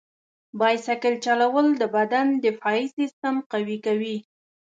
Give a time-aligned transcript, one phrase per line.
[0.59, 4.17] بایسکل چلول د بدن دفاعي سیستم قوي کوي.